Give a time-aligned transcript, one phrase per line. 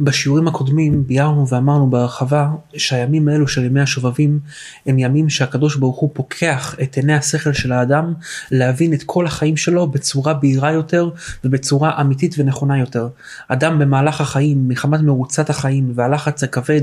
[0.00, 4.40] בשיעורים הקודמים ביארנו ואמרנו בהרחבה שהימים האלו של ימי השובבים
[4.86, 8.12] הם ימים שהקדוש ברוך הוא פוקח את עיני השכל של האדם
[8.50, 11.10] להבין את כל החיים שלו בצורה בהירה יותר
[11.44, 13.08] ובצורה אמיתית ונכונה יותר.
[13.48, 16.82] אדם במהלך החיים מחמת מרוצת החיים והלחץ הכבד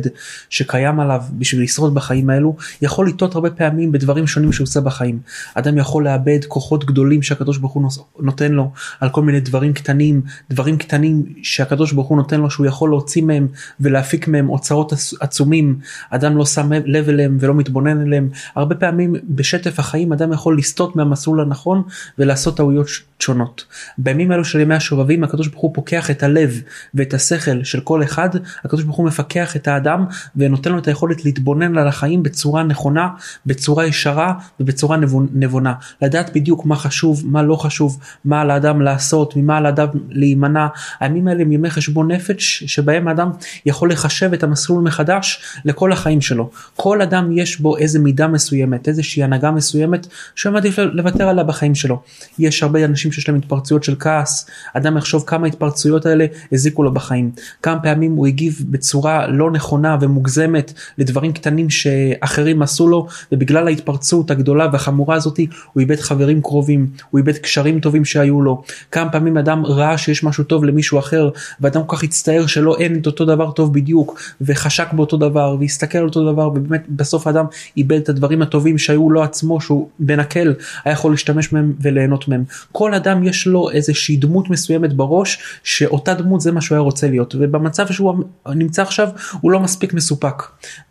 [0.50, 5.20] שקיים עליו בשביל לשרוד בחיים האלו יכול לטעות הרבה פעמים בדברים שונים שהוא עושה בחיים.
[5.56, 7.84] אדם יכול לאבד כוחות גדולים שהקדוש ברוך הוא
[8.20, 12.66] נותן לו על כל מיני דברים קטנים דברים קטנים שהקדוש ברוך הוא נותן לו שהוא
[12.66, 13.48] יכול להוציא מהם
[13.80, 15.80] ולהפיק מהם אוצרות עצומים.
[16.10, 18.30] אדם לא שם לב אליהם ולא מתבונן אליהם.
[18.56, 21.84] הרבה פעמים בשטף החיים אדם יכול לסטות מהמסלול הנכון
[22.18, 22.88] ולעשות טעויות
[23.20, 23.66] שונות.
[23.98, 26.62] בימים אלו של ימי השובבים הקדוש ברוך הוא פוקח את הלב
[26.94, 28.30] ואת השכל של כל אחד.
[28.66, 33.10] הקדוש ברוך הוא מפקח את האדם ונותן לו את היכולת להתבונן על החיים בצורה נכונה
[33.46, 34.98] בצורה ישרה ובצורה
[35.34, 35.74] נבונה.
[36.02, 40.68] לדעת בדיוק מה חשוב מה לא חשוב מה על האדם לעשות ממה על האדם להימנע.
[41.00, 43.30] הימים האלה הם ימי חשבון נפש שבהם האדם
[43.66, 46.50] יכול לחשב את המסלול מחדש לכל החיים שלו.
[46.76, 52.02] כל אדם יש בו איזה מידה מסוימת איזושהי הנהגה מסוימת שמעדיף לוותר עליה בחיים שלו.
[52.40, 56.94] יש הרבה אנשים שיש להם התפרצויות של כעס אדם יחשוב כמה התפרצויות האלה הזיקו לו
[56.94, 57.32] בחיים.
[57.62, 64.32] כמה פעמים הוא הגיב בצורה לא נכונה ומוגזמת לדברים קטנים שאחרים עשו לו ובגלל ההתפרצות
[64.32, 68.64] הגדולה והחמורה הזאתי הוא איבד חברים קרובים הוא איבד קשרים טובים שהיו לו.
[68.92, 71.30] כמה פעמים אדם ראה שיש משהו טוב למישהו אחר
[71.62, 75.98] ואדם כל כך הצטער שלא אין את אותו דבר טוב בדיוק וחשק באותו דבר והסתכל
[75.98, 77.46] על אותו דבר ובאמת בסוף האדם
[77.78, 80.54] איבד את הדברים הטובים שהיו לו עצמו שהוא בנקל
[80.86, 82.44] היה יכול להשתמש מהם וליהנות מהם.
[82.72, 87.08] כל אדם יש לו איזושהי דמות מסוימת בראש שאותה דמות זה מה שהוא היה רוצה
[87.08, 87.36] להיות.
[87.40, 88.24] ובמצב שהוא
[88.56, 89.10] נמצא עכשיו
[89.42, 90.44] הוא לא מספיק מסופק.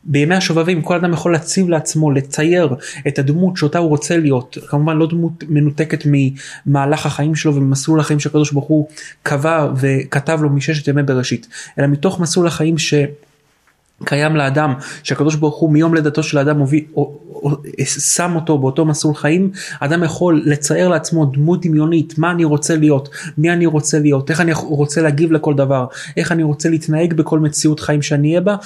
[0.04, 2.74] בימי השובבים כל אדם יכול להציב לעצמו לצייר
[3.08, 4.58] את הדמות שאותה הוא רוצה להיות.
[4.68, 6.04] כמובן לא דמות מנותקת
[6.66, 8.88] ממהלך החיים שלו ומסלול החיים שהקדוש ברוך הוא
[9.22, 11.48] קבע וכתב לו מששת ימי בראשית
[11.80, 12.94] אלא מתוך מסלול החיים ש...
[14.04, 17.50] קיים לאדם שהקדוש ברוך הוא מיום לידתו של האדם הוביל, או, או,
[17.86, 19.50] שם אותו באותו מסלול חיים
[19.80, 24.40] אדם יכול לצייר לעצמו דמות דמיונית מה אני רוצה להיות מי אני רוצה להיות איך
[24.40, 28.56] אני רוצה להגיב לכל דבר איך אני רוצה להתנהג בכל מציאות חיים שאני אהיה בה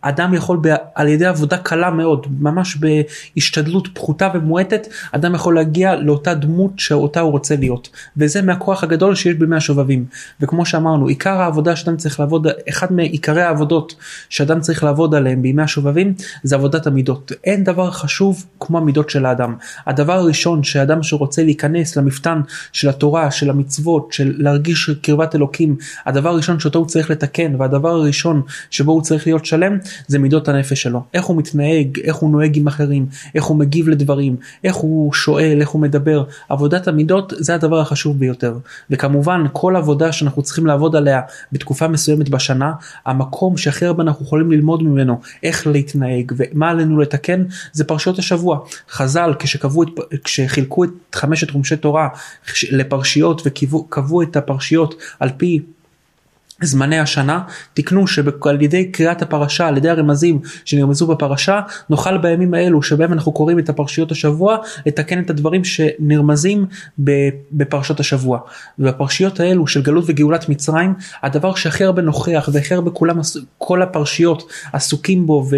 [0.00, 5.96] אדם יכול ב, על ידי עבודה קלה מאוד ממש בהשתדלות פחותה ומועטת אדם יכול להגיע
[5.96, 7.88] לאותה דמות שאותה הוא רוצה להיות.
[8.16, 10.04] וזה מהכוח הגדול שיש בימי השובבים.
[10.40, 13.94] וכמו שאמרנו עיקר העבודה שאדם צריך לעבוד אחד מעיקרי העבודות
[14.28, 17.32] שאדם צריך לעבוד עליהם בימי השובבים זה עבודת המידות.
[17.44, 19.56] אין דבר חשוב כמו המידות של האדם.
[19.86, 22.40] הדבר הראשון שאדם שרוצה להיכנס למפתן
[22.72, 25.76] של התורה של המצוות של להרגיש קרבת אלוקים
[26.06, 30.48] הדבר הראשון שאותו הוא צריך לתקן והדבר הראשון שבו הוא צריך להיות שלם זה מידות
[30.48, 31.02] הנפש שלו.
[31.14, 35.58] איך הוא מתנהג איך הוא נוהג עם אחרים איך הוא מגיב לדברים איך הוא שואל
[35.60, 36.24] איך הוא מדבר.
[36.48, 38.58] עבודת המידות זה הדבר החשוב ביותר.
[38.90, 41.20] וכמובן כל עבודה שאנחנו צריכים לעבוד עליה
[41.52, 42.72] בתקופה מסוימת בשנה
[43.06, 48.58] המקום שהכי הרבה אנחנו יכולים ללמוד ממנו איך להתנהג ומה עלינו לתקן זה פרשיות השבוע.
[48.90, 49.88] חז"ל כשקבעו את
[50.24, 52.08] כשחילקו את חמשת חומשי תורה
[52.70, 55.60] לפרשיות וקבעו את הפרשיות על פי
[56.62, 57.40] זמני השנה
[57.74, 61.60] תקנו שעל ידי קריאת הפרשה על ידי הרמזים שנרמזו בפרשה
[61.90, 66.66] נוכל בימים האלו שבהם אנחנו קוראים את הפרשיות השבוע לתקן את הדברים שנרמזים
[67.52, 68.38] בפרשות השבוע.
[68.78, 73.20] ובפרשיות האלו של גלות וגאולת מצרים הדבר שהכי הרבה נוכח והכי הרבה כולם
[73.58, 75.56] כל הפרשיות עסוקים בו ו...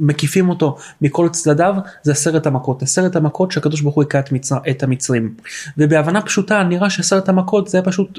[0.00, 4.56] מקיפים אותו מכל צדדיו זה עשרת המכות עשרת המכות שהקדוש ברוך הוא הכה את, מצר,
[4.70, 5.34] את המצרים
[5.78, 8.18] ובהבנה פשוטה נראה שעשרת המכות זה פשוט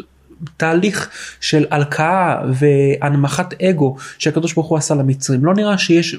[0.58, 1.10] תהליך
[1.42, 5.46] של הלקאה והנמכת אגו שהקדוש ברוך הוא עשה למצרים.
[5.46, 6.16] לא נראה שיש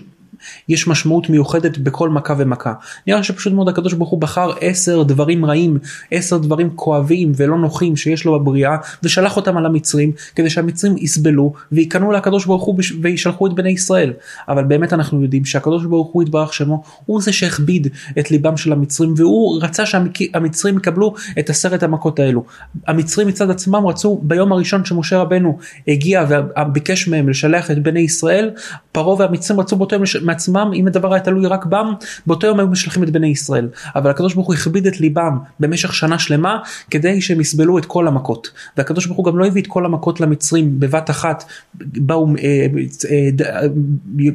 [0.69, 2.73] יש משמעות מיוחדת בכל מכה ומכה.
[3.07, 5.79] נראה שפשוט מאוד הקדוש ברוך הוא בחר עשר דברים רעים,
[6.11, 11.53] עשר דברים כואבים ולא נוחים שיש לו בבריאה ושלח אותם על המצרים כדי שהמצרים יסבלו
[11.73, 14.13] ויקנו לקדוש ברוך הוא וישלחו את בני ישראל.
[14.49, 17.89] אבל באמת אנחנו יודעים שהקדוש ברוך הוא יתברך שמו הוא זה שהכביד
[18.19, 22.45] את ליבם של המצרים והוא רצה שהמצרים יקבלו את עשרת המכות האלו.
[22.89, 28.51] המצרים מצד עצמם רצו ביום הראשון שמשה רבנו הגיע וביקש מהם לשלח את בני ישראל
[28.93, 31.93] פרעה והמצרים רצו באותו יום מעצמם אם הדבר היה תלוי רק בם
[32.27, 33.69] באותו יום היו משלחים את בני ישראל.
[33.97, 36.59] אבל הקדוש ברוך הוא הכביד את ליבם במשך שנה שלמה
[36.91, 38.51] כדי שהם יסבלו את כל המכות.
[38.77, 41.45] והקדוש ברוך הוא גם לא הביא את כל המכות למצרים בבת אחת
[41.75, 42.67] באו אה,
[43.11, 43.67] אה, אה,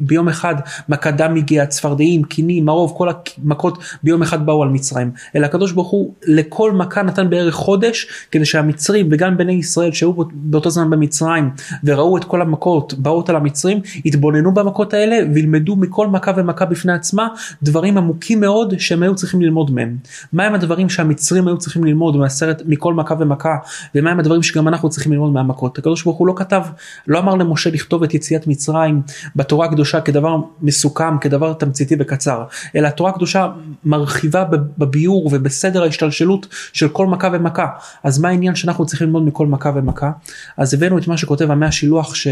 [0.00, 0.54] ביום אחד
[0.88, 3.08] מכת דם הגיעה צפרדעים קינים מרוב כל
[3.44, 5.10] המכות ביום אחד באו על מצרים.
[5.36, 10.12] אלא הקדוש ברוך הוא לכל מכה נתן בערך חודש כדי שהמצרים וגם בני ישראל שהיו
[10.32, 11.50] באותו זמן במצרים
[11.84, 16.92] וראו את כל המכות באות על המצרים התבוננו במכות האלה וילמדו מכל מכה ומכה בפני
[16.92, 17.28] עצמה
[17.62, 19.96] דברים עמוקים מאוד שהם היו צריכים ללמוד מהם.
[20.32, 23.56] מהם הדברים שהמצרים היו צריכים ללמוד מהסרט מכל מכה ומכה
[23.94, 25.78] ומהם הדברים שגם אנחנו צריכים ללמוד מהמכות.
[25.78, 26.62] הקדוש ברוך הוא לא כתב,
[27.06, 29.02] לא אמר למשה לכתוב את יציאת מצרים
[29.36, 32.44] בתורה הקדושה כדבר מסוכם, כדבר תמציתי וקצר,
[32.76, 33.48] אלא התורה הקדושה
[33.84, 34.44] מרחיבה
[34.78, 37.66] בביור ובסדר ההשתלשלות של כל מכה ומכה.
[38.02, 40.10] אז מה העניין שאנחנו צריכים ללמוד מכל מכה ומכה?
[40.56, 42.28] אז הבאנו את מה שכותב המאה שילוח ש...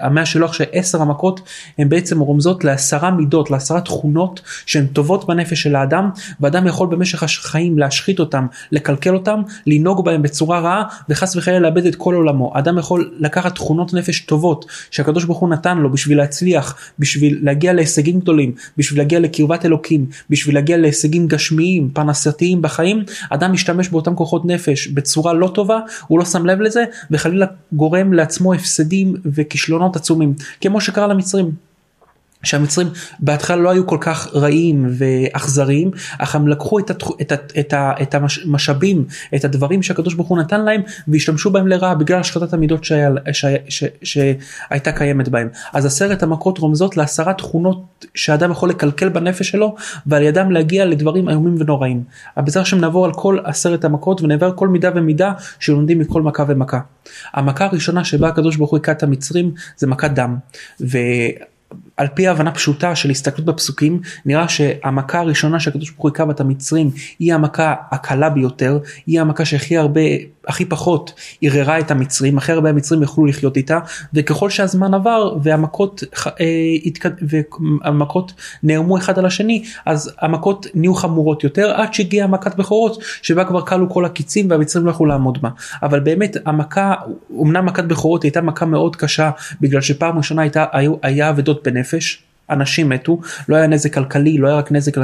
[0.00, 1.40] המאה שלוח שעשר המכות
[1.78, 6.10] הן בעצם רומזות לעשרה מידות, לעשרה תכונות שהן טובות בנפש של האדם,
[6.40, 11.86] ואדם יכול במשך החיים להשחית אותם, לקלקל אותם, לנהוג בהם בצורה רעה, וחס וחלילה לאבד
[11.86, 12.52] את כל עולמו.
[12.54, 17.72] אדם יכול לקחת תכונות נפש טובות שהקדוש ברוך הוא נתן לו בשביל להצליח, בשביל להגיע
[17.72, 24.14] להישגים גדולים, בשביל להגיע לקרבת אלוקים, בשביל להגיע להישגים גשמיים, פרנסתיים בחיים, אדם משתמש באותם
[24.14, 29.89] כוחות נפש בצורה לא טובה, הוא לא שם לב לזה, וחלילה גורם לעצמו הפסדים וכישלונות
[29.90, 31.69] יתרונות עצומים כמו שקרה למצרים.
[32.42, 32.88] שהמצרים
[33.20, 37.08] בהתחלה לא היו כל כך רעים ואכזריים אך הם לקחו את, התח...
[37.20, 39.04] את, את, את, את המשאבים
[39.34, 43.58] את הדברים שהקדוש ברוך הוא נתן להם והשתמשו בהם לרעה בגלל השחטת המידות שהיה, שהיה,
[43.68, 49.74] ש, שהייתה קיימת בהם אז עשרת המכות רומזות לעשרה תכונות שאדם יכול לקלקל בנפש שלו
[50.06, 52.04] ועל ידם להגיע לדברים איומים ונוראים.
[52.36, 56.80] בעזרת השם נעבור על כל עשרת המכות ונעבר כל מידה ומידה שלומדים מכל מכה ומכה.
[57.32, 60.36] המכה הראשונה שבה הקדוש ברוך הוא הכה את המצרים זה מכת דם.
[60.80, 60.98] ו...
[62.00, 66.40] על פי הבנה פשוטה של הסתכלות בפסוקים נראה שהמכה הראשונה שהקדוש ברוך הוא הכה בת
[66.40, 70.00] המצרים היא המכה הקלה ביותר היא המכה שהכי הרבה
[70.48, 71.12] הכי פחות
[71.42, 73.78] ערערה את המצרים הכי הרבה המצרים יכלו לחיות איתה
[74.14, 78.32] וככל שהזמן עבר והמכות אה, והמכות
[78.62, 83.66] נערמו אחד על השני אז המכות נהיו חמורות יותר עד שהגיעה מכת בכורות שבה כבר
[83.66, 85.48] כלו כל הקיצים והמצרים לא יכלו לעמוד בה.
[85.82, 86.94] אבל באמת המכה
[87.42, 89.30] אמנם מכת בכורות הייתה מכה מאוד קשה
[89.60, 90.64] בגלל שפעם ראשונה הייתה
[91.02, 92.22] היה אבדות בנפש fish.
[92.50, 94.96] אנשים מתו, לא היה נזק כלכלי, לא היה רק נזק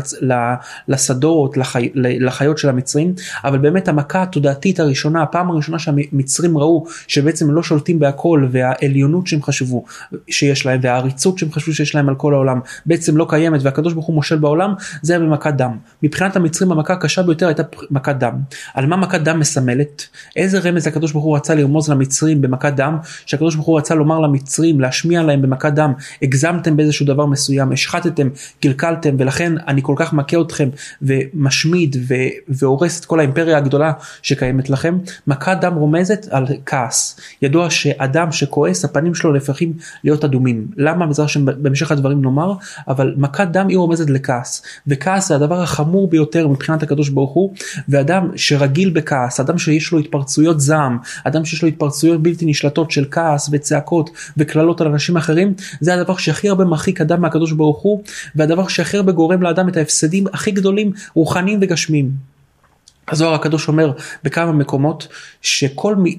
[0.89, 3.15] לשדות, לחי, לחיות של המצרים,
[3.45, 9.43] אבל באמת המכה התודעתית הראשונה, הפעם הראשונה שהמצרים ראו שבעצם לא שולטים בהכל והעליונות שהם
[9.43, 9.85] חשבו
[10.31, 14.07] שיש להם והעריצות שהם חשבו שיש להם על כל העולם בעצם לא קיימת והקדוש ברוך
[14.07, 15.77] הוא מושל בעולם, זה היה במכת דם.
[16.03, 18.35] מבחינת המצרים המכה הקשה ביותר הייתה מכת דם.
[18.75, 20.07] על מה מכת דם מסמלת?
[20.37, 22.97] איזה רמז הקדוש ברוך הוא רצה לרמוז למצרים במכת דם?
[23.27, 25.93] שהקדוש ברוך הוא רצה לומר למצרים, להשמיע להם במכת דם,
[26.23, 28.29] הגזמתם באיזשהו דבר מסוים, השחטתם,
[28.63, 30.69] קלקלתם ולכן אני כל כך מכה אתכם
[31.03, 32.15] ומשמיד ו-
[32.49, 33.93] והורס את כל האימפריה הגדולה
[34.23, 34.99] שקיימת לכם.
[35.27, 37.21] מכת דם רומזת על כעס.
[37.43, 39.73] ידוע שאדם שכועס הפנים שלו נהפכים
[40.05, 40.67] להיות אדומים.
[40.77, 42.53] למה בעזרת השם במשך הדברים נאמר
[42.89, 47.55] אבל מכת דם היא רומזת לכעס וכעס זה הדבר החמור ביותר מבחינת הקדוש ברוך הוא
[47.89, 53.05] ואדם שרגיל בכעס אדם שיש לו התפרצויות זעם אדם שיש לו התפרצויות בלתי נשלטות של
[53.11, 58.03] כעס וצעקות וקללות על אנשים אחרים זה הדבר שהכי הרבה מרחיק אדם מהקדוש ברוך הוא
[58.35, 62.37] והדבר שהכי הרבה גורם לאדם את ההפסדים הכי גדולים רוחניים וגשמיים.
[63.09, 63.93] הזוהר הקדוש אומר
[64.25, 65.09] בכמה מקומות
[65.43, 66.19] שכל מי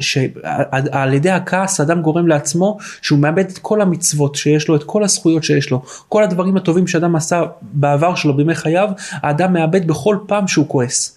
[0.00, 5.04] שעל ידי הכעס אדם גורם לעצמו שהוא מאבד את כל המצוות שיש לו את כל
[5.04, 10.16] הזכויות שיש לו כל הדברים הטובים שאדם עשה בעבר שלו בימי חייו האדם מאבד בכל
[10.26, 11.16] פעם שהוא כועס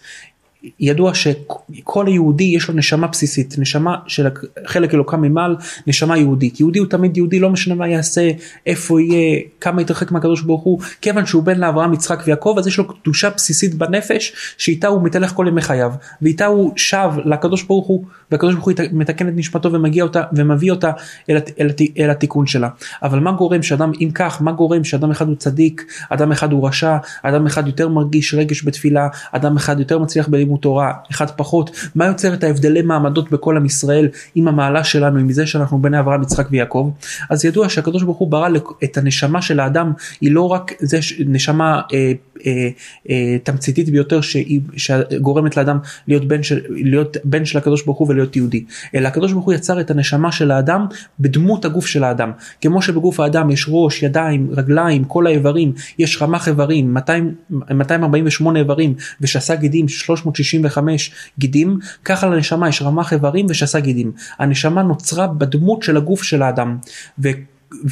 [0.80, 4.28] ידוע שכל יהודי יש לו נשמה בסיסית, נשמה של
[4.66, 5.56] חלק אלוקם ממעל,
[5.88, 6.60] נשמה יהודית.
[6.60, 8.30] יהודי הוא תמיד יהודי, לא משנה מה יעשה,
[8.66, 12.78] איפה יהיה, כמה יתרחק מהקדוש ברוך הוא, כיוון שהוא בן לאברהם, יצחק ויעקב, אז יש
[12.78, 17.88] לו קדושה בסיסית בנפש, שאיתה הוא מתהלך כל ימי חייו, ואיתה הוא שב לקדוש ברוך
[17.88, 20.92] הוא, והקדוש ברוך הוא מתקן את נשמתו ומגיע אותה, ומביא אותה
[21.30, 21.70] אל, אל,
[22.00, 22.70] אל התיקון שלה.
[23.04, 26.68] אבל מה גורם שאדם, אם כך, מה גורם שאדם אחד הוא צדיק, אדם אחד הוא
[26.68, 31.32] רשע, אדם אחד יותר מרגיש רגש בתפילה, אדם אחד יותר מצליח בלימוד לימוד תורה, אחד
[31.32, 35.82] פחות, מה יוצר את ההבדלי מעמדות בכל עם ישראל עם המעלה שלנו, עם זה שאנחנו
[35.82, 36.92] בני אברהם, יצחק ויעקב,
[37.30, 38.48] אז ידוע שהקדוש ברוך הוא ברא
[38.84, 42.12] את הנשמה של האדם, היא לא רק זה נשמה אה,
[42.46, 42.70] אה,
[43.10, 48.08] אה, תמציתית ביותר שהיא, שגורמת לאדם להיות בן, של, להיות בן של הקדוש ברוך הוא
[48.10, 50.86] ולהיות יהודי, אלא הקדוש ברוך הוא יצר את הנשמה של האדם
[51.20, 52.32] בדמות הגוף של האדם,
[52.62, 58.94] כמו שבגוף האדם יש ראש, ידיים, רגליים, כל האיברים, יש רמ"ח איברים, 200, 248 איברים
[59.22, 64.12] ושסה גידים, 360 65 גידים, ככה לנשמה יש רמ"ח איברים ושסה גידים.
[64.40, 66.78] הנשמה נוצרה בדמות של הגוף של האדם.
[67.20, 67.30] ו...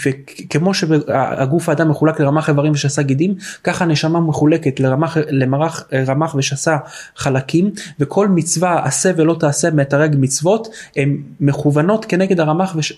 [0.06, 6.78] וכמו שהגוף האדם מחולק לרמ"ח איברים ושסה גידים, ככה הנשמה מחולקת לרמ"ח, למרח, רמ"ח ושסה
[7.16, 12.94] חלקים, וכל מצווה עשה ולא תעשה מתרג מצוות, הן מכוונות כנגד הרמ"ח וש,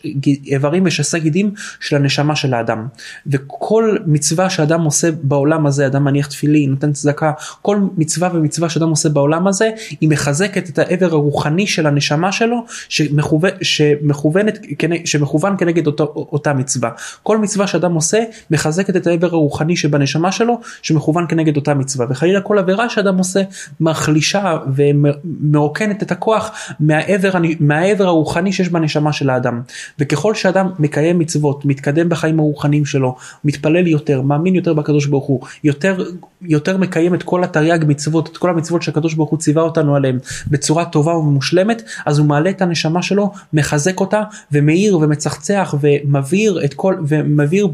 [0.45, 2.87] איברים ושסה גידים של הנשמה של האדם.
[3.27, 8.89] וכל מצווה שאדם עושה בעולם הזה, אדם מניח תפילין, נותן צדקה, כל מצווה ומצווה שאדם
[8.89, 9.71] עושה בעולם הזה,
[10.01, 14.59] היא מחזקת את העבר הרוחני של הנשמה שלו, שמכוון, שמכוונת,
[15.05, 16.72] שמכוון כנגד אותו, אותה מצווה.
[16.73, 16.89] מצווה.
[17.23, 22.41] כל מצווה שאדם עושה מחזקת את העבר הרוחני שבנשמה שלו שמכוון כנגד אותה מצווה וחלילה
[22.41, 23.41] כל עבירה שאדם עושה
[23.79, 29.61] מחלישה ומרוקנת את הכוח מהעבר, מהעבר הרוחני שיש בנשמה של האדם.
[29.99, 35.39] וככל שאדם מקיים מצוות, מתקדם בחיים הרוחניים שלו, מתפלל יותר, מאמין יותר בקדוש ברוך הוא,
[35.63, 36.05] יותר,
[36.41, 40.17] יותר מקיים את כל התרי"ג מצוות, את כל המצוות שהקדוש ברוך הוא ציווה אותנו עליהם
[40.47, 46.73] בצורה טובה ומושלמת, אז הוא מעלה את הנשמה שלו, מחזק אותה ומאיר ומצחצח ומבהיר את
[46.73, 47.67] כל, ומבהיר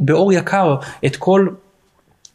[0.00, 0.74] באור יקר
[1.06, 1.48] את כל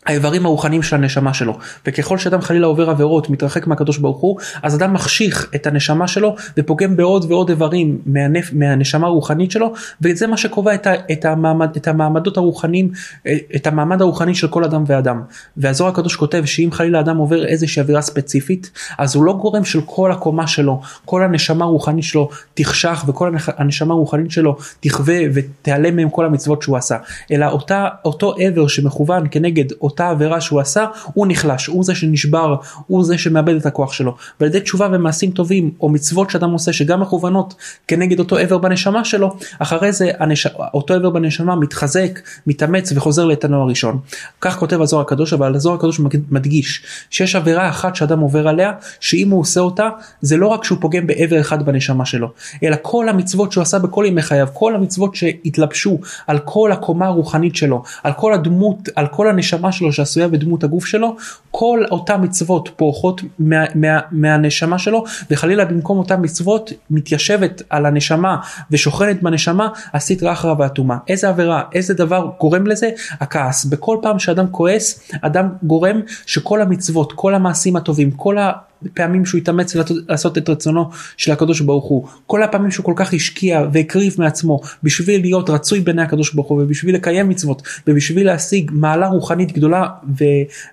[0.05, 1.57] האיברים הרוחניים של הנשמה שלו.
[1.87, 6.35] וככל שאדם חלילה עובר עבירות מתרחק מהקדוש ברוך הוא אז אדם מחשיך את הנשמה שלו
[6.57, 8.53] ופוגם בעוד ועוד איברים מהנפ...
[8.53, 10.93] מהנשמה הרוחנית שלו וזה מה שקובע את, ה...
[11.11, 11.75] את, המעמד...
[11.75, 12.91] את המעמדות הרוחניים
[13.55, 15.21] את המעמד הרוחני של כל אדם ואדם.
[15.57, 19.81] והזוהר הקדוש כותב שאם חלילה אדם עובר איזושהי עבירה ספציפית אז הוא לא גורם של
[19.85, 26.09] כל הקומה שלו כל הנשמה הרוחנית שלו תחשך וכל הנשמה הרוחנית שלו תחווה ותיעלם מהם
[26.09, 26.97] כל המצוות שהוא עשה.
[27.31, 32.55] אלא אותה אותו עבר שמכוון כנגד אותה עבירה שהוא עשה הוא נחלש הוא זה שנשבר
[32.87, 36.73] הוא זה שמאבד את הכוח שלו ועל ידי תשובה ומעשים טובים או מצוות שאדם עושה
[36.73, 37.55] שגם מכוונות
[37.87, 40.47] כנגד אותו עבר בנשמה שלו אחרי זה הנש...
[40.73, 43.99] אותו עבר בנשמה מתחזק מתאמץ וחוזר לאיתנו הראשון.
[44.41, 45.99] כך כותב הזוהר הקדוש אבל הזוהר הקדוש
[46.31, 49.89] מדגיש שיש עבירה אחת שאדם עובר עליה שאם הוא עושה אותה
[50.21, 52.31] זה לא רק שהוא פוגם בעבר אחד בנשמה שלו
[52.63, 57.55] אלא כל המצוות שהוא עשה בכל ימי חייו כל המצוות שהתלבשו על כל הקומה הרוחנית
[57.55, 61.15] שלו על כל הדמות על כל הנשמה שלו שעשויה בדמות הגוף שלו,
[61.51, 68.37] כל אותן מצוות פורחות מה, מה, מהנשמה שלו, וחלילה במקום אותן מצוות מתיישבת על הנשמה
[68.71, 70.97] ושוכנת בנשמה הסטרא אחרא והטומאה.
[71.07, 72.89] איזה עבירה, איזה דבר גורם לזה?
[73.19, 73.65] הכעס.
[73.65, 78.51] בכל פעם שאדם כועס, אדם גורם שכל המצוות, כל המעשים הטובים, כל ה...
[78.93, 79.75] פעמים שהוא התאמץ
[80.09, 82.07] לעשות את רצונו של הקדוש ברוך הוא.
[82.27, 86.63] כל הפעמים שהוא כל כך השקיע והקריב מעצמו בשביל להיות רצוי בעיני הקדוש ברוך הוא
[86.63, 89.87] ובשביל לקיים מצוות ובשביל להשיג מעלה רוחנית גדולה
[90.19, 90.23] ו-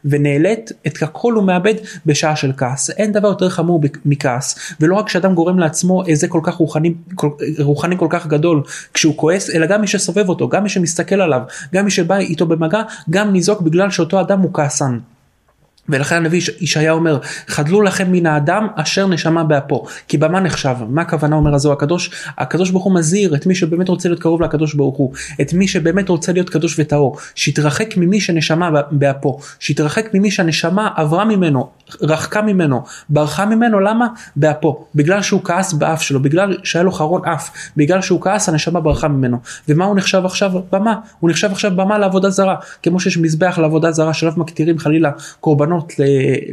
[0.05, 1.75] ונעלית את הכל הוא מאבד
[2.07, 2.91] בשעה של כעס.
[2.91, 4.59] אין דבר יותר חמור מכעס.
[4.81, 8.63] ולא רק שאדם גורם לעצמו איזה כל כך רוחני כל, רוחני כל כך גדול
[8.95, 11.41] כשהוא כועס אלא גם מי שסובב אותו גם מי שמסתכל עליו
[11.75, 14.99] גם מי שבא איתו במגע גם ניזוק בגלל שאותו אדם הוא כעסן.
[15.89, 19.87] ולכן הנביא ישעיה אומר חדלו לכם מן האדם אשר נשמה באפו.
[20.09, 20.75] כי במה נחשב?
[20.89, 22.11] מה הכוונה אומר הזוהר הקדוש?
[22.39, 25.69] הקדוש ברוך הוא מזהיר את מי שבאמת רוצה להיות קרוב לקדוש ברוך הוא את מי
[25.69, 27.17] שבאמת רוצה להיות קדוש וטהור.
[27.35, 29.39] שיתרחק ממי שנשמה באפו.
[29.61, 31.69] שיתרחק ממי שהנשמה עברה ממנו
[32.03, 34.07] רחקה ממנו ברחה ממנו למה?
[34.37, 34.85] באפו.
[34.95, 39.09] בגלל שהוא כעס באף שלו בגלל שהיה לו חרון אף בגלל שהוא כעס הנשמה ברחה
[39.09, 39.39] ממנו.
[39.69, 40.53] ומה הוא נחשב עכשיו?
[40.73, 40.95] במה?
[41.21, 42.55] הוא נחשב עכשיו במה לעבודה זרה.
[42.83, 45.93] כמו שיש מזבח לעבודה זרה שלב מקטירים חלילה קורבנות קורבנות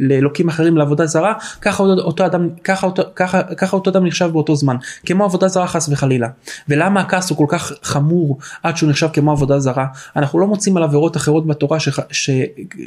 [0.00, 4.56] לאלוקים אחרים לעבודה זרה ככה אותו אדם ככה אותו ככה ככה אותו אדם נחשב באותו
[4.56, 4.76] זמן.
[5.06, 6.28] כמו עבודה זרה חס וחלילה.
[6.68, 9.86] ולמה הכעס הוא כל כך חמור עד שהוא נחשב כמו עבודה זרה?
[10.16, 12.30] אנחנו לא מוצאים על עבירות אחרות בתורה ש, ש,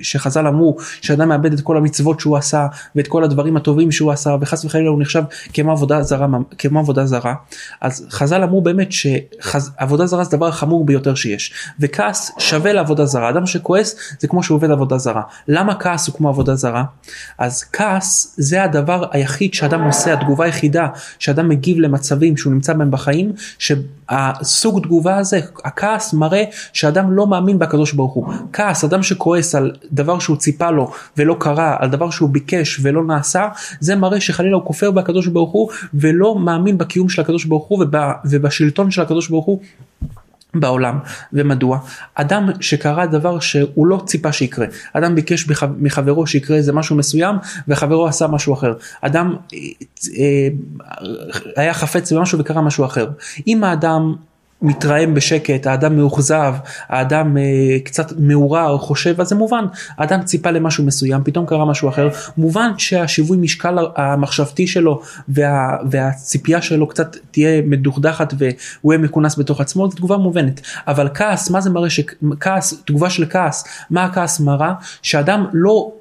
[0.02, 4.36] שחז"ל אמרו שאדם מאבד את כל המצוות שהוא עשה ואת כל הדברים הטובים שהוא עשה
[4.42, 6.28] וחס וחלילה הוא נחשב כמו עבודה זרה
[6.58, 7.34] כמו עבודה זרה.
[7.82, 11.54] אז חז"ל אמרו באמת שעבודה זרה זה דבר החמור ביותר שיש.
[11.80, 13.30] וכעס שווה לעבודה זרה.
[13.30, 15.22] אדם שכועס זה כמו שהוא עובד עבודה זרה.
[15.48, 16.84] למה כעס הוא כמו עבודה זרה.
[17.38, 20.88] אז כעס זה הדבר היחיד שאדם עושה התגובה היחידה
[21.20, 26.44] שאדם מגיב למצבים שהוא נמצא בהם בחיים שהסוג תגובה הזה הכעס מראה
[26.74, 28.34] שאדם לא מאמין בקדוש ברוך הוא.
[28.54, 33.04] כעס אדם שכועס על דבר שהוא ציפה לו ולא קרה על דבר שהוא ביקש ולא
[33.04, 33.48] נעשה
[33.80, 37.86] זה מראה שחלילה הוא כופר בקדוש ברוך הוא ולא מאמין בקיום של הקדוש ברוך הוא
[38.26, 39.60] ובשלטון של הקדוש ברוך הוא
[40.54, 41.00] בעולם
[41.34, 41.80] ומדוע?
[42.16, 44.66] אדם שקרה דבר שהוא לא ציפה שיקרה.
[44.94, 47.36] אדם ביקש מחברו שיקרה איזה משהו מסוים
[47.68, 48.74] וחברו עשה משהו אחר.
[49.02, 49.60] אדם אה,
[50.18, 50.48] אה,
[51.56, 53.10] היה חפץ במשהו וקרה משהו אחר.
[53.48, 54.16] אם האדם
[54.62, 56.54] מתרעם בשקט, האדם מאוכזב,
[56.88, 59.66] האדם אה, קצת מעורר, חושב, אז זה מובן,
[59.98, 66.62] האדם ציפה למשהו מסוים, פתאום קרה משהו אחר, מובן שהשיווי משקל המחשבתי שלו וה, והציפייה
[66.62, 71.62] שלו קצת תהיה מדוכדכת והוא יהיה מכונס בתוך עצמו, זו תגובה מובנת, אבל כעס, מה
[71.62, 74.74] זה מראה שכעס, תגובה של כעס, מה הכעס מראה?
[75.02, 75.92] שאדם לא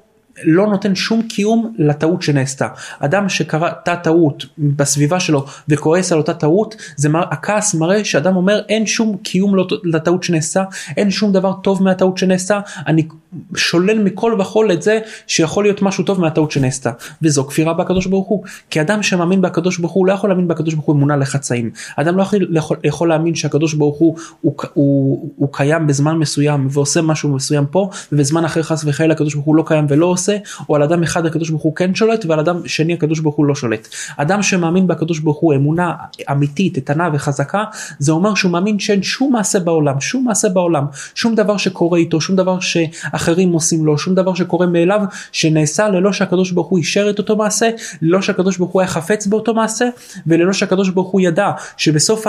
[0.43, 2.67] לא נותן שום קיום לטעות שנעשתה.
[2.99, 7.23] אדם שקרתה טעות בסביבה שלו וכועס על אותה טעות, זה מר...
[7.31, 10.63] הכעס מראה שאדם אומר אין שום קיום לטעות שנעשתה,
[10.97, 13.07] אין שום דבר טוב מהטעות שנעשתה, אני
[13.55, 16.91] שולל מכל וכול את זה שיכול להיות משהו טוב מהטעות שנעשתה.
[17.21, 18.43] וזו כפירה בקדוש ברוך הוא.
[18.69, 21.71] כי אדם שמאמין בקדוש ברוך הוא לא יכול להאמין בקדוש ברוך הוא אמונה לחצאים.
[21.95, 26.67] אדם לא יכול, יכול, יכול להאמין שהקדוש ברוך הוא, הוא, הוא הוא קיים בזמן מסוים
[26.69, 30.28] ועושה משהו מסוים פה ובזמן אחר חס וחלילה הקדוש ברוך הוא לא קיים ולא עושה.
[30.29, 33.35] עושה, או על אדם אחד הקדוש ברוך הוא כן שולט ועל אדם שני הקדוש ברוך
[33.35, 33.87] הוא לא שולט.
[34.17, 35.93] אדם שמאמין בקדוש ברוך הוא אמונה
[36.31, 37.63] אמיתית, איתנה וחזקה,
[37.99, 42.21] זה אומר שהוא מאמין שאין שום מעשה בעולם, שום מעשה בעולם, שום דבר שקורה איתו,
[42.21, 47.09] שום דבר שאחרים עושים לו, שום דבר שקורה מאליו, שנעשה ללא שהקדוש ברוך הוא אישר
[47.09, 47.69] את אותו מעשה,
[48.01, 49.89] ללא שהקדוש ברוך הוא היה חפץ באותו מעשה,
[50.27, 52.25] וללא שהקדוש ברוך הוא ידע שבסוף,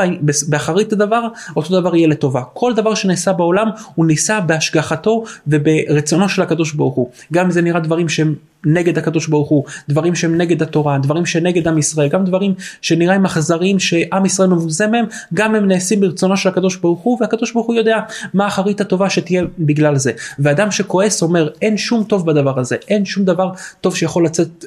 [0.48, 1.26] באחרית הדבר,
[1.56, 2.42] אותו דבר יהיה לטובה.
[2.52, 7.10] כל דבר שנעשה בעולם הוא ניסה בהשגחתו וברצונו של הקדוש ברוך הוא.
[7.32, 8.34] גם אם זה נראה דברים שהם
[8.66, 13.24] נגד הקדוש ברוך הוא, דברים שהם נגד התורה, דברים שנגד עם ישראל, גם דברים שנראים
[13.24, 17.66] אכזריים שעם ישראל מבוזה מהם, גם הם נעשים ברצונו של הקדוש ברוך הוא, והקדוש ברוך
[17.66, 17.98] הוא יודע
[18.34, 20.12] מה אחרית הטובה שתהיה בגלל זה.
[20.38, 23.50] ואדם שכועס אומר אין שום טוב בדבר הזה, אין שום דבר
[23.80, 24.64] טוב שיכול לצאת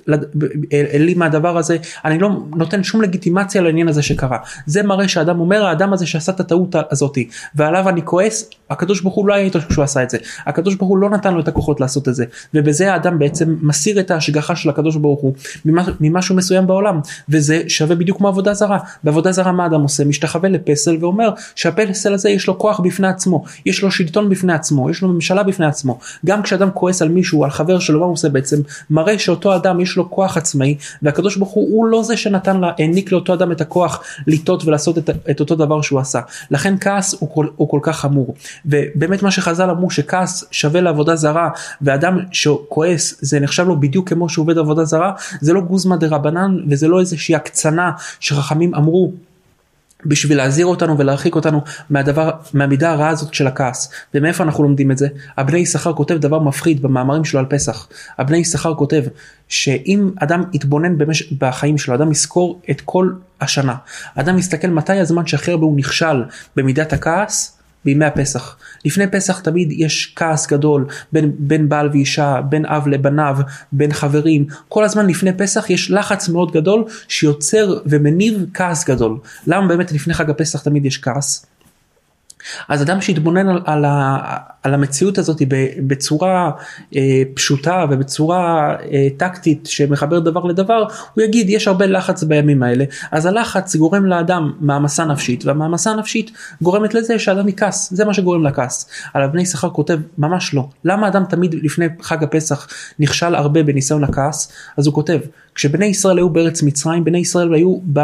[0.99, 4.37] לי מהדבר הזה, אני לא נותן שום לגיטימציה לעניין הזה שקרה.
[4.65, 9.15] זה מראה שהאדם אומר האדם הזה שעשה את הטעות הזאתי, ועליו אני כועס, הקדוש ברוך
[9.15, 11.47] הוא לא היה איתו כשהוא עשה את זה, הקדוש ברוך הוא לא נתן לו את
[11.47, 15.33] הכוחות לעשות את זה, ובזה האדם בעצם מסיר את ההשגחה של הקדוש ברוך הוא
[15.99, 16.99] ממשהו מסוים בעולם
[17.29, 18.77] וזה שווה בדיוק כמו עבודה זרה.
[19.03, 20.05] בעבודה זרה מה אדם עושה?
[20.05, 24.89] משתחווה לפסל ואומר שהפסל הזה יש לו כוח בפני עצמו יש לו שלטון בפני עצמו
[24.89, 25.99] יש לו ממשלה בפני עצמו.
[26.25, 28.61] גם כשאדם כועס על מישהו על חבר שלו מה הוא עושה בעצם?
[28.89, 32.71] מראה שאותו אדם יש לו כוח עצמאי והקדוש ברוך הוא הוא לא זה שנתן לה
[32.77, 36.19] העניק לאותו אדם את הכוח לטעות ולעשות את, את אותו דבר שהוא עשה.
[36.51, 38.35] לכן כעס הוא כל, הוא כל כך חמור.
[38.65, 41.49] ובאמת מה שחז"ל אמרו שכעס שווה לעבודה זרה
[41.81, 45.11] ואדם שכועס זה נחשב לו בדיוק כמו שהוא עובד עבודה זרה
[45.41, 49.13] זה לא גוזמה דה רבנן וזה לא איזושהי הקצנה שחכמים אמרו
[50.05, 53.91] בשביל להזהיר אותנו ולהרחיק אותנו מהדבר מהמידה הרעה הזאת של הכעס.
[54.13, 55.07] ומאיפה אנחנו לומדים את זה?
[55.37, 57.87] הבני יששכר כותב דבר מפחיד במאמרים שלו על פסח.
[58.17, 59.03] הבני יששכר כותב
[59.47, 61.33] שאם אדם יתבונן במש...
[61.33, 63.11] בחיים שלו אדם יזכור את כל
[63.41, 63.75] השנה.
[64.15, 66.23] אדם יסתכל מתי הזמן שהכי הרבה הוא נכשל
[66.55, 68.57] במידת הכעס בימי הפסח.
[68.85, 73.37] לפני פסח תמיד יש כעס גדול בין, בין בעל ואישה, בין אב לבניו,
[73.71, 74.45] בין חברים.
[74.69, 79.17] כל הזמן לפני פסח יש לחץ מאוד גדול שיוצר ומניב כעס גדול.
[79.47, 81.45] למה באמת לפני חג הפסח תמיד יש כעס?
[82.69, 83.85] אז אדם שיתבונן על, על,
[84.63, 85.41] על המציאות הזאת
[85.87, 86.51] בצורה
[86.95, 92.85] אה, פשוטה ובצורה אה, טקטית שמחבר דבר לדבר, הוא יגיד יש הרבה לחץ בימים האלה,
[93.11, 96.31] אז הלחץ גורם לאדם מעמסה נפשית, והמעמסה הנפשית
[96.61, 98.89] גורמת לזה שאדם יכעס, זה מה שגורם לכעס.
[99.13, 100.67] על אבני שכר כותב ממש לא.
[100.85, 102.67] למה אדם תמיד לפני חג הפסח
[102.99, 104.51] נכשל הרבה בניסיון הכעס?
[104.77, 105.19] אז הוא כותב,
[105.55, 107.99] כשבני ישראל היו בארץ מצרים, בני ישראל היו ב...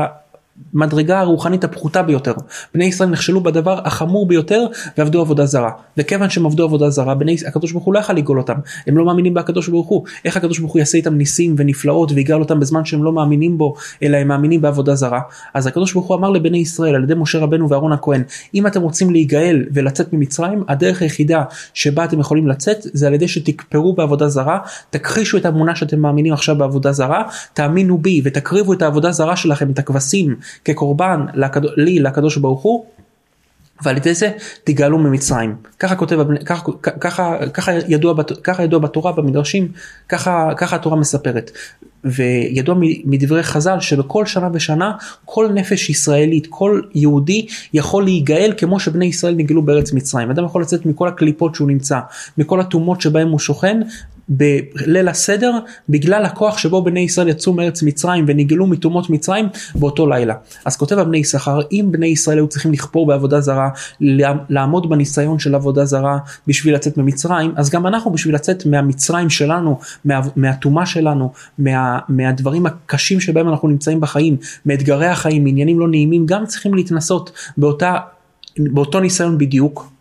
[0.74, 2.34] המדרגה הרוחנית הפחותה ביותר.
[2.74, 4.66] בני ישראל נכשלו בדבר החמור ביותר
[4.98, 5.72] ועבדו עבודה זרה.
[5.98, 8.54] וכיוון שהם עבדו עבודה זרה, בני הקדוש ברוך הוא לא יכל לגאול אותם.
[8.88, 10.06] הם לא מאמינים בהקדוש ברוך הוא.
[10.26, 13.76] איך הקדוש ברוך הוא יעשה איתם ניסים ונפלאות ויגאל אותם בזמן שהם לא מאמינים בו,
[14.04, 15.20] אלא הם מאמינים בעבודה זרה.
[15.54, 18.24] אז הקדוש ברוך הוא אמר לבני ישראל על ידי משה רבנו ואהרון הכהן,
[18.56, 21.44] אם אתם רוצים להיגאל ולצאת ממצרים, הדרך היחידה
[21.74, 26.34] שבה אתם יכולים לצאת זה על ידי שתקפרו בעבודה זרה, תכחישו את האמונה שאתם מאמינים
[26.34, 30.36] עכשיו בעבודה זרה, תאמינו בי ותקריבו את העבודה זרה שלכם, את הכבשים,
[30.66, 31.62] כקורבן לקד...
[31.78, 32.86] לי לקדוש ברוך הוא
[33.82, 34.32] ועל ידי זה
[34.64, 35.56] תגאלו ממצרים.
[35.80, 39.68] ככה כותב, ככה, ככה, ככה, ידוע, ככה ידוע בתורה במדרשים,
[40.10, 41.52] ככה, ככה התורה מספרת.
[42.04, 44.92] וידוע מדברי חז"ל שבכל שנה ושנה
[45.26, 50.32] כל נפש ישראלית, כל יהודי יכול להיגאל כמו שבני ישראל נגאלו בארץ מצרים.
[50.32, 52.00] אדם יכול לצאת מכל הקליפות שהוא נמצא,
[52.38, 53.80] מכל הטומאות שבהם הוא שוכן,
[54.30, 55.52] בליל הסדר
[55.90, 60.36] בגלל הכוח שבו בני ישראל יצאו מארץ מצרים ונגאלו מטומאות מצרים באותו לילה.
[60.66, 63.70] אז כותב הבני יששכר אם בני ישראל היו צריכים לכפור בעבודה זרה
[64.50, 69.80] לעמוד בניסיון של עבודה זרה בשביל לצאת ממצרים אז גם אנחנו בשביל לצאת מהמצרים שלנו
[70.06, 76.26] מה, מהטומאה שלנו מה, מהדברים הקשים שבהם אנחנו נמצאים בחיים מאתגרי החיים מעניינים לא נעימים
[76.26, 77.98] גם צריכים להתנסות באותה
[78.60, 79.92] באותו ניסיון בדיוק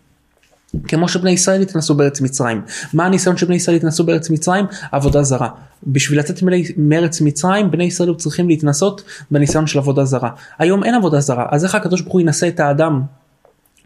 [0.89, 2.63] כמו שבני ישראל התנסו בארץ מצרים.
[2.93, 4.65] מה הניסיון שבני ישראל התנסו בארץ מצרים?
[4.93, 5.49] עבודה זרה.
[5.87, 6.43] בשביל לצאת
[6.77, 10.31] מארץ מצרים בני ישראל צריכים להתנסות בניסיון של עבודה זרה.
[10.59, 13.03] היום אין עבודה זרה אז איך הקדוש ברוך הוא ינסה את האדם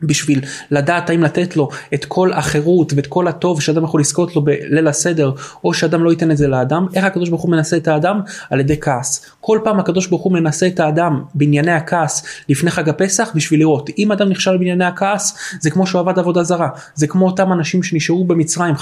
[0.03, 4.43] בשביל לדעת האם לתת לו את כל החירות ואת כל הטוב שאדם יכול לזכות לו
[4.43, 5.33] בליל הסדר
[5.65, 6.87] או שאדם לא ייתן את זה לאדם.
[6.95, 8.21] איך הקדוש ברוך הוא מנסה את האדם?
[8.51, 9.27] על ידי כעס.
[9.41, 13.91] כל פעם הקדוש ברוך הוא מנסה את האדם בענייני הכעס לפני חג הפסח בשביל לראות.
[13.99, 16.69] אם אדם נכשל בענייני הכעס זה כמו שהוא עבד עבודה זרה.
[16.95, 18.75] זה כמו אותם אנשים שנשארו במצרים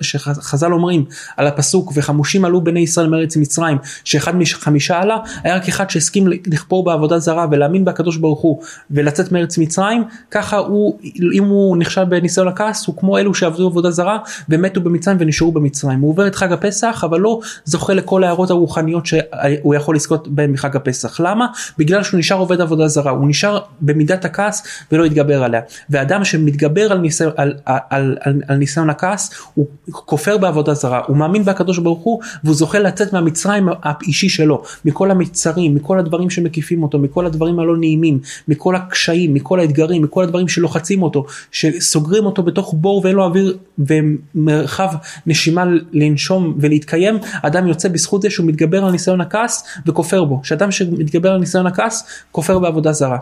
[0.00, 1.04] שחז"ל אומרים
[1.36, 6.26] על הפסוק וחמושים עלו בני ישראל מארץ מצרים שאחד מחמישה עלה היה רק אחד שהסכים
[6.46, 10.98] לכפור בעבודה זרה ולהאמין בקדוש ברוך הוא ולצאת מארץ מצרים ככה הוא
[11.34, 16.00] אם הוא נכשל בניסיון הכעס הוא כמו אלו שעבדו עבודה זרה ומתו במצרים ונשארו במצרים.
[16.00, 20.52] הוא עובר את חג הפסח אבל לא זוכה לכל ההארות הרוחניות שהוא יכול לזכות בהן
[20.52, 21.20] מחג הפסח.
[21.20, 21.46] למה?
[21.78, 23.10] בגלל שהוא נשאר עובד עבודה זרה.
[23.10, 24.62] הוא נשאר במידת הכעס
[24.92, 25.60] ולא התגבר עליה.
[25.90, 31.00] ואדם שמתגבר על ניסיון, על, על, על, על, על ניסיון הכעס הוא כופר בעבודה זרה.
[31.06, 34.62] הוא מאמין בקדוש ברוך הוא והוא זוכה לצאת מהמצרים האישי שלו.
[34.84, 40.24] מכל המצרים מכל הדברים שמקיפים אותו מכל הדברים הלא נעימים מכל הקשיים מכל האתגרים מכל
[40.24, 44.88] הדברים שלוחצים אותו שסוגרים אותו בתוך בור ואין לו אוויר ומרחב
[45.26, 50.70] נשימה לנשום ולהתקיים אדם יוצא בזכות זה שהוא מתגבר על ניסיון הכעס וכופר בו שאדם
[50.70, 53.18] שמתגבר על ניסיון הכעס כופר בעבודה זרה.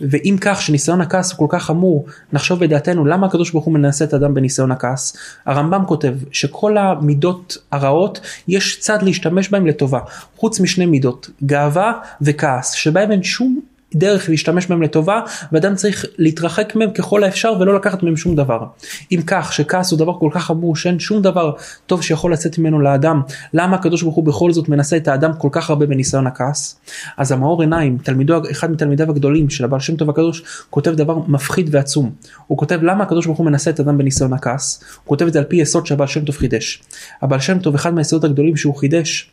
[0.00, 4.04] ואם כך שניסיון הכעס הוא כל כך חמור נחשוב בדעתנו למה הקדוש ברוך הוא מנסה
[4.04, 5.16] את האדם בניסיון הכעס.
[5.46, 10.00] הרמב"ם כותב שכל המידות הרעות יש צד להשתמש בהם לטובה
[10.36, 13.60] חוץ משני מידות גאווה וכעס שבהם אין שום
[13.94, 15.20] דרך להשתמש בהם לטובה
[15.52, 18.64] ואדם צריך להתרחק מהם ככל האפשר ולא לקחת מהם שום דבר.
[19.12, 21.52] אם כך שכעס הוא דבר כל כך חמור שאין שום דבר
[21.86, 23.20] טוב שיכול לצאת ממנו לאדם
[23.54, 26.80] למה הקדוש ברוך הוא בכל זאת מנסה את האדם כל כך הרבה בניסיון הכעס
[27.16, 31.68] אז המאור עיניים תלמידו אחד מתלמידיו הגדולים של הבעל שם טוב הקדוש כותב דבר מפחיד
[31.74, 32.10] ועצום
[32.46, 35.38] הוא כותב למה הקדוש ברוך הוא מנסה את האדם בניסיון הכעס הוא כותב את זה
[35.38, 36.82] על פי יסוד שהבעל שם טוב חידש.
[37.22, 39.30] הבעל שם טוב אחד מהיסודות הגדולים שהוא חידש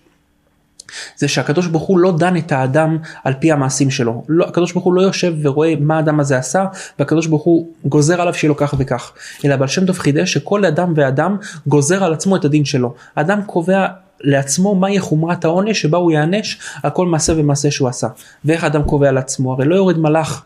[1.18, 4.24] זה שהקדוש ברוך הוא לא דן את האדם על פי המעשים שלו.
[4.30, 6.66] לא, הקדוש ברוך הוא לא יושב ורואה מה האדם הזה עשה
[7.00, 9.12] והקדוש ברוך הוא גוזר עליו שיהיה לו כך וכך.
[9.46, 12.94] אלא בעל שם טוב חידש שכל אדם ואדם גוזר על עצמו את הדין שלו.
[13.16, 13.86] האדם קובע
[14.22, 18.08] לעצמו מהי חומרת העונש שבה הוא יענש על כל מעשה ומעשה שהוא עשה.
[18.46, 20.46] ואיך האדם קובע לעצמו הרי לא יורד מלאך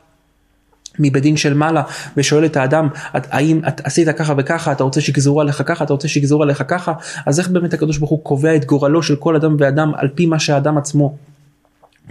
[0.99, 1.81] מבית של מעלה
[2.17, 4.71] ושואל את האדם האם את עשית ככה וככה?
[4.71, 5.83] אתה רוצה שיגזרו עליך ככה?
[5.83, 6.93] אתה רוצה שיגזרו עליך ככה?
[7.25, 10.25] אז איך באמת הקדוש ברוך הוא קובע את גורלו של כל אדם ואדם על פי
[10.25, 11.15] מה שהאדם עצמו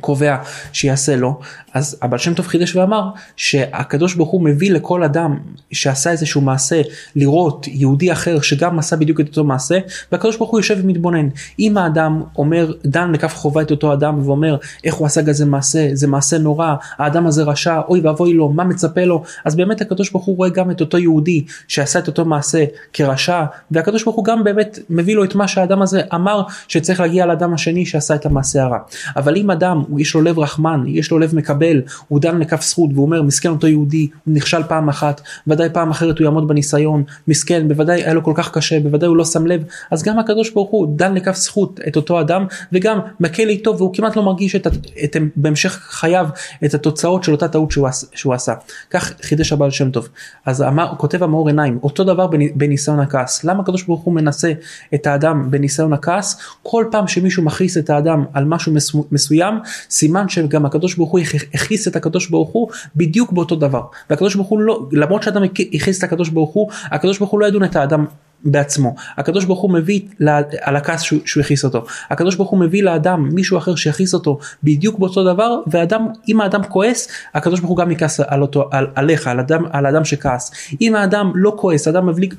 [0.00, 0.36] קובע
[0.72, 1.40] שיעשה לו
[1.74, 3.02] אז הבעל שם טוב חידש ואמר
[3.36, 5.38] שהקדוש ברוך הוא מביא לכל אדם
[5.72, 6.82] שעשה איזשהו מעשה
[7.16, 9.78] לראות יהודי אחר שגם עשה בדיוק את אותו מעשה
[10.12, 11.28] והקדוש ברוך הוא יושב ומתבונן.
[11.58, 15.88] אם האדם אומר דן לכף חובה את אותו אדם ואומר איך הוא עשה כזה מעשה?
[15.92, 19.22] זה מעשה נורא האדם הזה רשע אוי ואבוי לו מה מצפה לו?
[19.44, 23.44] אז באמת הקדוש ברוך הוא רואה גם את אותו יהודי שעשה את אותו מעשה כרשע
[23.70, 27.54] והקדוש ברוך הוא גם באמת מביא לו את מה שהאדם הזה אמר שצריך להגיע לאדם
[27.54, 28.78] השני שעשה את המעשה הרע.
[29.16, 32.90] אבל אם אדם יש לו לב רחמן, יש לו לב מקבל, הוא דן לכף זכות
[32.94, 37.02] והוא אומר מסכן אותו יהודי, הוא נכשל פעם אחת, ודאי פעם אחרת הוא יעמוד בניסיון,
[37.28, 40.50] מסכן, בוודאי היה לו כל כך קשה, בוודאי הוא לא שם לב, אז גם הקדוש
[40.50, 44.56] ברוך הוא דן לכף זכות את אותו אדם וגם מקל איתו והוא כמעט לא מרגיש
[44.56, 44.66] את,
[45.04, 46.28] את, בהמשך חייו
[46.64, 48.54] את התוצאות של אותה טעות שהוא, שהוא עשה.
[48.90, 50.08] כך חידש הבעל שם טוב.
[50.46, 53.44] אז אמר, כותב המאור עיניים, אותו דבר בניסיון הכעס.
[53.44, 54.52] למה הקדוש ברוך הוא מנסה
[54.94, 56.38] את האדם בניסיון הכעס?
[56.62, 58.72] כל פעם שמישהו מכעיס את האדם על משהו
[59.12, 59.54] מסוים,
[59.90, 61.20] סימן שגם הקדוש ברוך הוא
[61.54, 63.82] הכעיס את הקדוש ברוך הוא בדיוק באותו דבר.
[64.10, 67.46] והקדוש ברוך הוא לא, למרות שאדם הכעיס את הקדוש ברוך הוא, הקדוש ברוך הוא לא
[67.46, 68.04] ידון את האדם
[68.44, 68.94] בעצמו.
[69.16, 71.84] הקדוש ברוך הוא מביא לה, על הכעס שהוא הכעיס אותו.
[72.10, 76.62] הקדוש ברוך הוא מביא לאדם מישהו אחר שיכעיס אותו בדיוק באותו דבר ואדם אם האדם
[76.62, 80.50] כועס הקדוש ברוך הוא גם יכעס על אותו על, עליך על אדם על האדם שכעס.
[80.80, 82.34] אם האדם לא כועס אדם מבליג,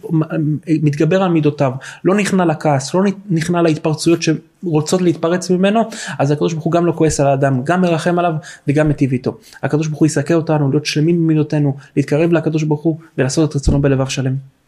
[0.67, 1.71] מתגבר על מידותיו
[2.03, 5.81] לא נכנע לכעס לא נכנע להתפרצויות שרוצות להתפרץ ממנו
[6.19, 8.33] אז הקדוש ברוך הוא גם לא כועס על האדם גם מרחם עליו
[8.67, 9.37] וגם מטיב איתו.
[9.63, 13.81] הקדוש ברוך הוא יסכה אותנו להיות שלמים במידותינו להתקרב לקדוש ברוך הוא ולעשות את רצונו
[13.81, 14.58] בלבב שלם.